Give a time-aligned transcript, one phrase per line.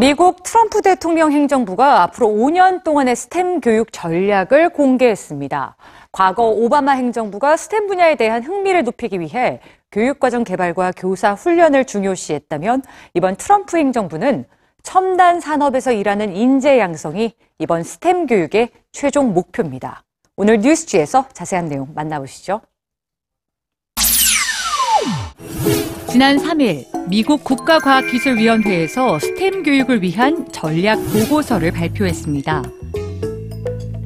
[0.00, 5.74] 미국 트럼프 대통령 행정부가 앞으로 5년 동안의 스템 교육 전략을 공개했습니다.
[6.12, 9.58] 과거 오바마 행정부가 스템 분야에 대한 흥미를 높이기 위해
[9.90, 12.82] 교육과정 개발과 교사 훈련을 중요시했다면
[13.14, 14.44] 이번 트럼프 행정부는
[14.84, 20.04] 첨단 산업에서 일하는 인재 양성이 이번 스템 교육의 최종 목표입니다.
[20.36, 22.60] 오늘 뉴스지에서 자세한 내용 만나보시죠.
[26.10, 32.62] 지난 3일 미국 국가과학기술위원회에서 스템 교육을 위한 전략 보고서를 발표했습니다.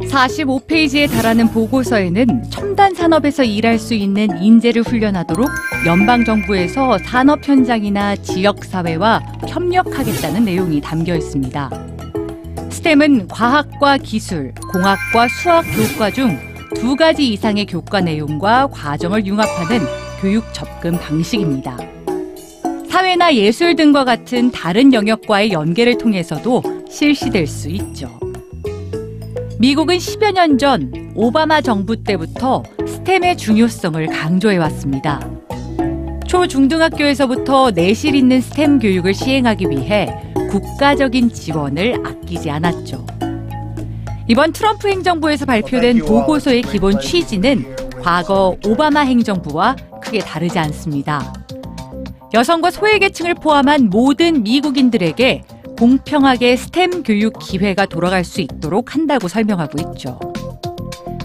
[0.00, 5.48] 45페이지에 달하는 보고서에는 첨단 산업에서 일할 수 있는 인재를 훈련하도록
[5.86, 11.70] 연방정부에서 산업 현장이나 지역사회와 협력하겠다는 내용이 담겨 있습니다.
[12.70, 19.80] 스템은 과학과 기술, 공학과 수학 교과 중 두 가지 이상의 교과 내용과 과정을 융합하는
[20.20, 21.76] 교육 접근 방식입니다.
[23.00, 28.10] 사회나 예술 등과 같은 다른 영역과의 연계를 통해서도 실시될 수 있죠.
[29.58, 35.18] 미국은 10여 년 전 오바마 정부 때부터 스템의 중요성을 강조해 왔습니다.
[36.26, 40.06] 초중등학교에서부터 내실 있는 스템 교육을 시행하기 위해
[40.50, 43.06] 국가적인 지원을 아끼지 않았죠.
[44.28, 47.64] 이번 트럼프 행정부에서 발표된 보고서의 기본 취지는
[48.02, 51.39] 과거 오바마 행정부와 크게 다르지 않습니다.
[52.32, 55.42] 여성과 소외계층을 포함한 모든 미국인들에게
[55.78, 60.18] 공평하게 스템 교육 기회가 돌아갈 수 있도록 한다고 설명하고 있죠.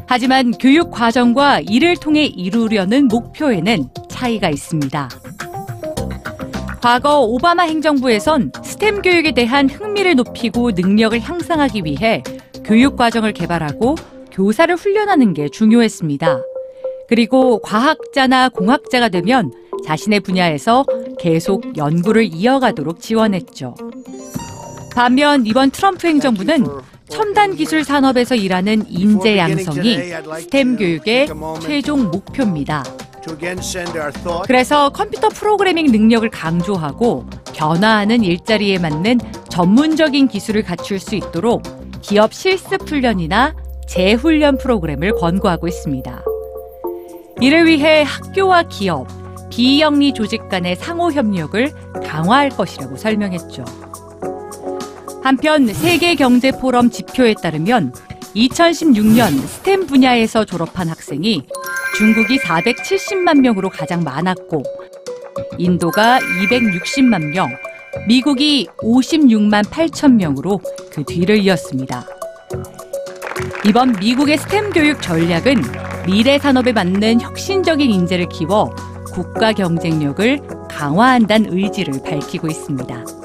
[0.07, 5.09] 하지만 교육 과정과 이를 통해 이루려는 목표에는 차이가 있습니다.
[6.81, 12.23] 과거 오바마 행정부에선 스템 교육에 대한 흥미를 높이고 능력을 향상하기 위해
[12.63, 13.95] 교육 과정을 개발하고
[14.31, 16.41] 교사를 훈련하는 게 중요했습니다.
[17.07, 19.51] 그리고 과학자나 공학자가 되면
[19.85, 20.85] 자신의 분야에서
[21.19, 23.75] 계속 연구를 이어가도록 지원했죠.
[24.95, 26.65] 반면 이번 트럼프 행정부는
[27.09, 29.99] 첨단 기술 산업에서 일하는 인재 양성이
[30.39, 31.27] 스템 교육의
[31.61, 32.83] 최종 목표입니다.
[34.45, 41.63] 그래서 컴퓨터 프로그래밍 능력을 강조하고 변화하는 일자리에 맞는 전문적인 기술을 갖출 수 있도록
[42.01, 43.55] 기업 실습 훈련이나
[43.87, 46.24] 재훈련 프로그램을 권고하고 있습니다.
[47.41, 49.07] 이를 위해 학교와 기업,
[49.49, 51.71] 비영리 조직 간의 상호 협력을
[52.03, 53.65] 강화할 것이라고 설명했죠.
[55.23, 57.93] 한편 세계 경제 포럼 지표에 따르면
[58.35, 61.45] 2016년 스템 분야에서 졸업한 학생이
[61.97, 64.63] 중국이 470만 명으로 가장 많았고
[65.57, 67.49] 인도가 260만 명,
[68.07, 70.59] 미국이 56만 8천 명으로
[70.91, 72.05] 그 뒤를 이었습니다.
[73.65, 78.69] 이번 미국의 스템 교육 전략은 미래 산업에 맞는 혁신적인 인재를 키워
[79.11, 83.24] 국가 경쟁력을 강화한다는 의지를 밝히고 있습니다.